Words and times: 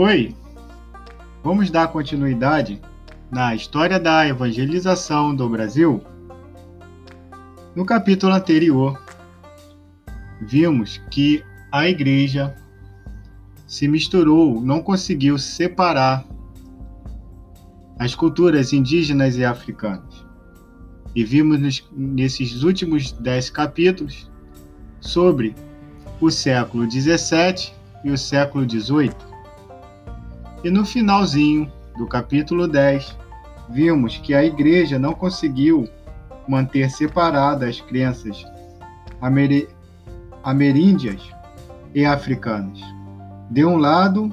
Oi! 0.00 0.32
Vamos 1.42 1.72
dar 1.72 1.88
continuidade 1.88 2.80
na 3.32 3.52
história 3.52 3.98
da 3.98 4.28
evangelização 4.28 5.34
do 5.34 5.48
Brasil? 5.48 6.00
No 7.74 7.84
capítulo 7.84 8.32
anterior, 8.32 8.96
vimos 10.40 10.98
que 11.10 11.42
a 11.72 11.88
igreja 11.88 12.54
se 13.66 13.88
misturou, 13.88 14.60
não 14.60 14.80
conseguiu 14.84 15.36
separar 15.36 16.24
as 17.98 18.14
culturas 18.14 18.72
indígenas 18.72 19.36
e 19.36 19.44
africanas. 19.44 20.24
E 21.12 21.24
vimos 21.24 21.82
nesses 21.90 22.62
últimos 22.62 23.10
dez 23.10 23.50
capítulos 23.50 24.30
sobre 25.00 25.56
o 26.20 26.30
século 26.30 26.88
XVII 26.88 27.72
e 28.04 28.12
o 28.12 28.16
século 28.16 28.64
XVIII. 28.64 29.27
E 30.64 30.70
no 30.70 30.84
finalzinho 30.84 31.70
do 31.96 32.06
capítulo 32.06 32.66
10, 32.66 33.16
vimos 33.70 34.16
que 34.16 34.34
a 34.34 34.44
igreja 34.44 34.98
não 34.98 35.14
conseguiu 35.14 35.88
manter 36.48 36.90
separadas 36.90 37.68
as 37.68 37.80
crenças 37.80 38.44
amer 39.20 39.68
ameríndias 40.42 41.30
e 41.94 42.04
africanas, 42.04 42.80
de 43.50 43.64
um 43.64 43.76
lado, 43.76 44.32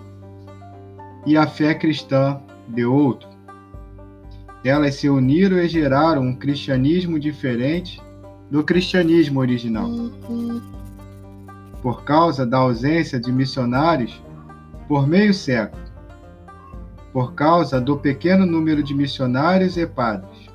e 1.25 1.37
a 1.37 1.47
fé 1.47 1.73
cristã 1.73 2.39
de 2.67 2.85
outro. 2.85 3.27
Elas 4.63 4.95
se 4.95 5.09
uniram 5.09 5.57
e 5.59 5.67
geraram 5.67 6.23
um 6.23 6.35
cristianismo 6.35 7.19
diferente 7.19 8.01
do 8.49 8.63
cristianismo 8.63 9.39
original. 9.39 9.89
Por 11.81 12.03
causa 12.03 12.45
da 12.45 12.57
ausência 12.57 13.19
de 13.19 13.31
missionários 13.31 14.21
por 14.87 15.07
meio 15.07 15.33
século, 15.33 15.84
por 17.15 17.33
causa 17.33 17.79
do 17.79 17.95
pequeno 17.95 18.45
número 18.45 18.83
de 18.83 18.93
missionários 18.93 19.77
e 19.77 19.87
padres, 19.87 20.49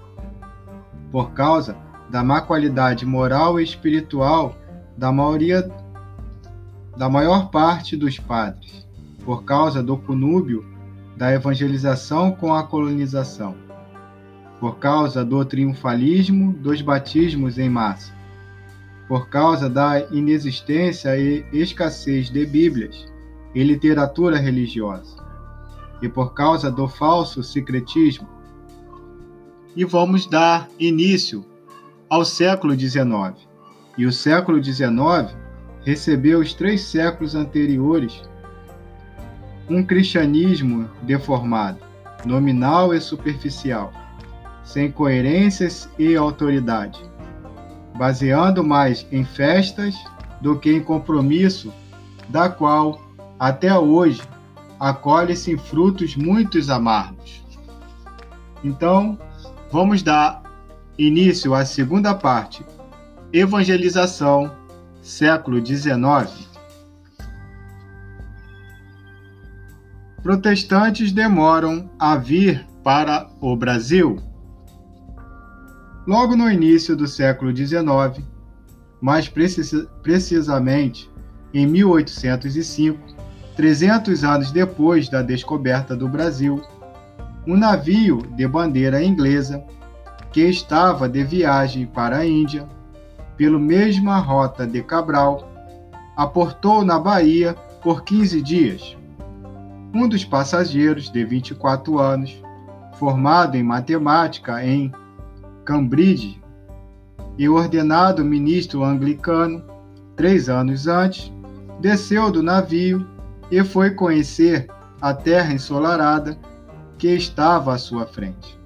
por 1.10 1.30
causa 1.30 1.74
da 2.10 2.22
má 2.22 2.42
qualidade 2.42 3.06
moral 3.06 3.58
e 3.58 3.64
espiritual 3.64 4.54
da 4.94 5.10
maioria 5.10 5.66
da 6.98 7.08
maior 7.08 7.48
parte 7.48 7.96
dos 7.96 8.18
padres, 8.18 8.86
por 9.24 9.42
causa 9.44 9.82
do 9.82 9.96
conúbio 9.96 10.62
da 11.16 11.32
evangelização 11.32 12.32
com 12.32 12.52
a 12.54 12.62
colonização, 12.62 13.56
por 14.60 14.76
causa 14.76 15.24
do 15.24 15.42
triunfalismo 15.42 16.52
dos 16.52 16.82
batismos 16.82 17.58
em 17.58 17.70
massa, 17.70 18.12
por 19.08 19.30
causa 19.30 19.66
da 19.66 19.98
inexistência 20.10 21.16
e 21.16 21.42
escassez 21.54 22.28
de 22.28 22.44
Bíblias 22.44 23.10
e 23.54 23.64
literatura 23.64 24.36
religiosa, 24.36 25.29
e 26.02 26.08
por 26.08 26.34
causa 26.34 26.70
do 26.70 26.88
falso 26.88 27.42
secretismo. 27.42 28.28
E 29.76 29.84
vamos 29.84 30.26
dar 30.26 30.68
início 30.78 31.44
ao 32.08 32.24
século 32.24 32.78
XIX. 32.78 33.48
E 33.96 34.06
o 34.06 34.12
século 34.12 34.62
XIX 34.62 35.34
recebeu 35.84 36.40
os 36.40 36.52
três 36.54 36.82
séculos 36.82 37.34
anteriores 37.34 38.22
um 39.70 39.84
cristianismo 39.84 40.90
deformado, 41.02 41.78
nominal 42.24 42.92
e 42.92 43.00
superficial, 43.00 43.92
sem 44.64 44.90
coerências 44.90 45.88
e 45.96 46.16
autoridade, 46.16 47.00
baseando 47.96 48.64
mais 48.64 49.06
em 49.12 49.24
festas 49.24 49.94
do 50.40 50.58
que 50.58 50.72
em 50.72 50.82
compromisso, 50.82 51.72
da 52.28 52.48
qual 52.48 53.00
até 53.38 53.76
hoje 53.78 54.20
acolhe-se 54.80 55.58
frutos 55.58 56.16
muitos 56.16 56.70
amargos. 56.70 57.44
Então, 58.64 59.18
vamos 59.70 60.02
dar 60.02 60.42
início 60.98 61.54
à 61.54 61.66
segunda 61.66 62.14
parte, 62.14 62.64
evangelização, 63.30 64.50
século 65.02 65.64
XIX. 65.64 66.48
Protestantes 70.22 71.12
demoram 71.12 71.90
a 71.98 72.16
vir 72.16 72.66
para 72.82 73.30
o 73.40 73.54
Brasil. 73.54 74.18
Logo 76.06 76.34
no 76.34 76.50
início 76.50 76.96
do 76.96 77.06
século 77.06 77.54
XIX, 77.54 78.24
mais 79.00 79.30
precisamente 80.02 81.10
em 81.52 81.66
1805, 81.66 83.19
300 83.60 84.24
anos 84.24 84.50
depois 84.50 85.10
da 85.10 85.20
descoberta 85.20 85.94
do 85.94 86.08
Brasil, 86.08 86.62
um 87.46 87.54
navio 87.54 88.22
de 88.34 88.48
bandeira 88.48 89.04
inglesa 89.04 89.62
que 90.32 90.40
estava 90.40 91.06
de 91.06 91.22
viagem 91.22 91.84
para 91.84 92.16
a 92.16 92.26
Índia, 92.26 92.66
pela 93.36 93.58
mesma 93.58 94.16
rota 94.16 94.66
de 94.66 94.82
Cabral, 94.82 95.46
aportou 96.16 96.86
na 96.86 96.98
Bahia 96.98 97.52
por 97.82 98.02
15 98.02 98.40
dias. 98.40 98.96
Um 99.92 100.08
dos 100.08 100.24
passageiros, 100.24 101.12
de 101.12 101.22
24 101.22 101.98
anos, 101.98 102.42
formado 102.94 103.58
em 103.58 103.62
matemática 103.62 104.64
em 104.64 104.90
Cambridge 105.66 106.40
e 107.36 107.46
ordenado 107.46 108.24
ministro 108.24 108.82
anglicano 108.82 109.62
três 110.16 110.48
anos 110.48 110.86
antes, 110.86 111.30
desceu 111.78 112.30
do 112.30 112.42
navio 112.42 113.19
e 113.50 113.64
foi 113.64 113.90
conhecer 113.90 114.68
a 115.00 115.12
terra 115.12 115.52
ensolarada 115.52 116.38
que 116.98 117.08
estava 117.08 117.74
à 117.74 117.78
sua 117.78 118.06
frente. 118.06 118.58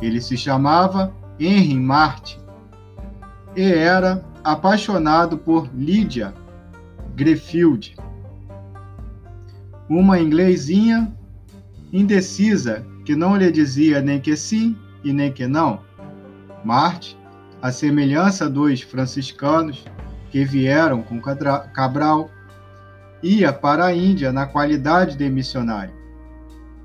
Ele 0.00 0.20
se 0.20 0.36
chamava 0.36 1.12
Henry 1.38 1.78
Martin 1.78 2.38
e 3.56 3.62
era 3.62 4.24
apaixonado 4.44 5.36
por 5.36 5.68
Lydia 5.74 6.32
Greffield, 7.14 7.96
uma 9.88 10.20
inglesinha 10.20 11.12
indecisa 11.92 12.86
que 13.04 13.16
não 13.16 13.36
lhe 13.36 13.50
dizia 13.50 14.00
nem 14.00 14.20
que 14.20 14.36
sim 14.36 14.76
e 15.02 15.12
nem 15.12 15.32
que 15.32 15.46
não. 15.46 15.80
Marte, 16.64 17.18
a 17.60 17.72
semelhança 17.72 18.48
dos 18.48 18.82
franciscanos 18.82 19.84
que 20.30 20.44
vieram 20.44 21.02
com 21.02 21.20
Cabral, 21.20 22.30
ia 23.22 23.52
para 23.52 23.86
a 23.86 23.94
Índia 23.94 24.32
na 24.32 24.46
qualidade 24.46 25.16
de 25.16 25.28
missionário, 25.28 25.94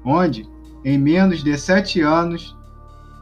onde, 0.04 0.48
em 0.84 0.98
menos 0.98 1.44
de 1.44 1.58
sete 1.58 2.02
anos, 2.02 2.56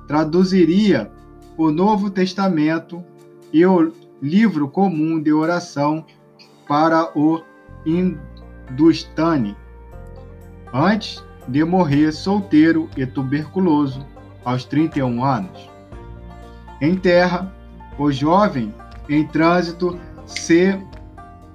traduziria 0.07 1.11
o 1.57 1.71
Novo 1.71 2.09
Testamento 2.09 3.03
e 3.51 3.65
o 3.65 3.93
livro 4.21 4.67
comum 4.67 5.21
de 5.21 5.31
oração 5.31 6.05
para 6.67 7.11
o 7.17 7.41
Hindustani, 7.85 9.55
antes 10.73 11.23
de 11.47 11.63
morrer 11.63 12.11
solteiro 12.11 12.89
e 12.97 13.05
tuberculoso 13.05 14.05
aos 14.43 14.65
31 14.65 15.23
anos. 15.23 15.69
Em 16.81 16.95
terra, 16.95 17.53
o 17.97 18.11
jovem 18.11 18.73
em 19.07 19.27
trânsito 19.27 19.99
se 20.25 20.79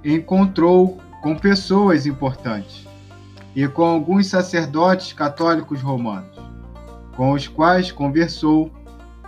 encontrou 0.04 0.98
com 1.22 1.36
pessoas 1.36 2.06
importantes 2.06 2.86
e 3.54 3.66
com 3.66 3.84
alguns 3.84 4.28
sacerdotes 4.28 5.12
católicos 5.12 5.80
romanos, 5.80 6.36
com 7.16 7.32
os 7.32 7.48
quais 7.48 7.90
conversou 7.90 8.70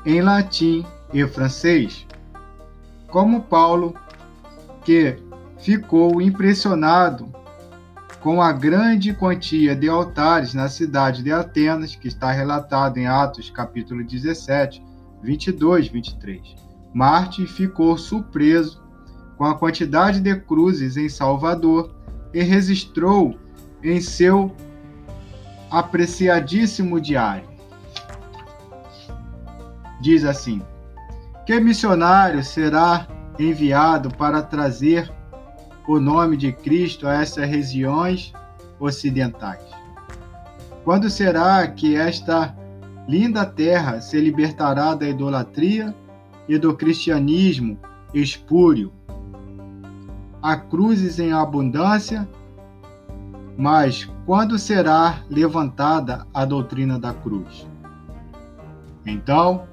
em 0.05 0.21
latim 0.21 0.85
e 1.13 1.27
francês, 1.27 2.07
como 3.09 3.43
Paulo, 3.43 3.95
que 4.85 5.17
ficou 5.59 6.23
impressionado 6.23 7.29
com 8.21 8.41
a 8.41 8.53
grande 8.53 9.15
quantia 9.15 9.75
de 9.75 9.89
altares 9.89 10.55
na 10.55 10.69
cidade 10.69 11.23
de 11.23 11.33
Atenas, 11.33 11.97
que 11.97 12.07
está 12.07 12.31
relatado 12.31 12.99
em 12.99 13.07
Atos 13.07 13.51
capítulo 13.51 14.05
17, 14.05 14.83
22, 15.23 15.89
23. 15.89 16.55
Marte 16.93 17.47
ficou 17.47 17.97
surpreso 17.97 18.83
com 19.41 19.47
a 19.47 19.55
quantidade 19.55 20.21
de 20.21 20.37
cruzes 20.37 20.99
em 20.99 21.09
Salvador 21.09 21.91
e 22.35 22.43
registrou 22.43 23.39
em 23.83 23.99
seu 23.99 24.55
apreciadíssimo 25.71 27.01
diário. 27.01 27.49
Diz 29.99 30.27
assim: 30.27 30.61
Que 31.47 31.59
missionário 31.59 32.45
será 32.45 33.09
enviado 33.39 34.15
para 34.15 34.43
trazer 34.43 35.11
o 35.89 35.99
nome 35.99 36.37
de 36.37 36.53
Cristo 36.53 37.09
a 37.09 37.23
essas 37.23 37.49
regiões 37.49 38.35
ocidentais? 38.79 39.65
Quando 40.85 41.09
será 41.09 41.67
que 41.67 41.97
esta 41.97 42.55
linda 43.09 43.47
terra 43.47 44.03
se 44.03 44.21
libertará 44.21 44.95
da 44.95 45.09
idolatria 45.09 45.95
e 46.47 46.59
do 46.59 46.77
cristianismo 46.77 47.79
espúrio? 48.13 48.93
Há 50.43 50.57
cruzes 50.57 51.19
em 51.19 51.33
abundância 51.33 52.29
Mas 53.57 54.09
quando 54.25 54.59
será 54.59 55.23
levantada 55.29 56.27
a 56.33 56.45
doutrina 56.45 56.99
da 56.99 57.13
cruz? 57.13 57.67
Então, 59.05 59.65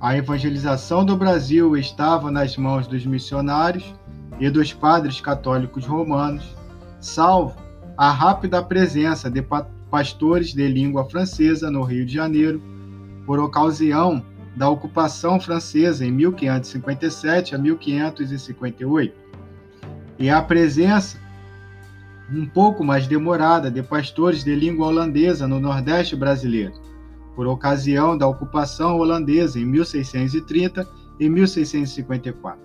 a 0.00 0.16
evangelização 0.16 1.04
do 1.04 1.16
Brasil 1.16 1.76
estava 1.76 2.30
nas 2.30 2.56
mãos 2.56 2.86
dos 2.86 3.06
missionários 3.06 3.94
e 4.38 4.50
dos 4.50 4.72
padres 4.72 5.20
católicos 5.20 5.86
romanos, 5.86 6.54
salvo 7.00 7.56
a 7.96 8.10
rápida 8.10 8.62
presença 8.62 9.30
de 9.30 9.42
pastores 9.90 10.52
de 10.52 10.68
língua 10.68 11.08
francesa 11.08 11.70
no 11.70 11.82
Rio 11.82 12.04
de 12.04 12.12
Janeiro, 12.12 12.60
por 13.24 13.38
ocasião 13.38 14.22
da 14.56 14.68
ocupação 14.68 15.40
francesa 15.40 16.04
em 16.04 16.10
1557 16.10 17.54
a 17.54 17.58
1558, 17.58 19.23
e 20.18 20.30
a 20.30 20.40
presença 20.40 21.18
um 22.32 22.46
pouco 22.46 22.82
mais 22.82 23.06
demorada 23.06 23.70
de 23.70 23.82
pastores 23.82 24.42
de 24.42 24.54
língua 24.54 24.86
holandesa 24.86 25.46
no 25.46 25.60
Nordeste 25.60 26.16
brasileiro, 26.16 26.72
por 27.36 27.46
ocasião 27.46 28.16
da 28.16 28.26
ocupação 28.26 28.96
holandesa 28.96 29.58
em 29.58 29.66
1630 29.66 30.88
e 31.20 31.28
1654. 31.28 32.58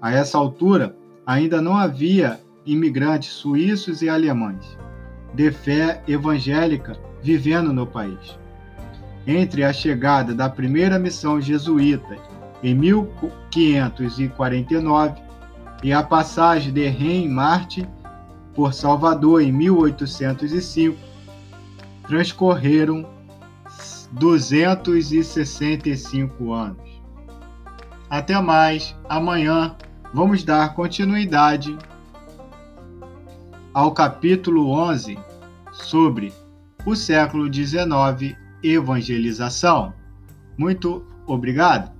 A 0.00 0.12
essa 0.12 0.38
altura, 0.38 0.96
ainda 1.26 1.60
não 1.60 1.76
havia 1.76 2.40
imigrantes 2.64 3.32
suíços 3.32 4.02
e 4.02 4.08
alemães 4.08 4.78
de 5.34 5.50
fé 5.50 6.04
evangélica 6.06 6.96
vivendo 7.22 7.72
no 7.72 7.86
país. 7.86 8.38
Entre 9.26 9.64
a 9.64 9.72
chegada 9.72 10.34
da 10.34 10.48
primeira 10.48 10.98
missão 10.98 11.40
jesuíta 11.40 12.16
em 12.62 12.74
1549 12.74 15.22
e 15.82 15.92
a 15.92 16.02
passagem 16.02 16.72
de 16.72 16.88
Rem 16.88 17.28
Marte 17.28 17.86
por 18.54 18.72
Salvador 18.74 19.42
em 19.42 19.52
1805, 19.52 20.98
transcorreram 22.06 23.08
265 24.12 26.52
anos. 26.52 26.90
Até 28.08 28.40
mais, 28.40 28.96
amanhã 29.08 29.76
vamos 30.12 30.42
dar 30.42 30.74
continuidade 30.74 31.78
ao 33.72 33.92
capítulo 33.92 34.72
11 34.72 35.16
sobre 35.72 36.32
o 36.84 36.96
século 36.96 37.48
XIX 37.52 38.36
evangelização. 38.62 39.92
Muito 40.58 41.06
obrigado. 41.26 41.99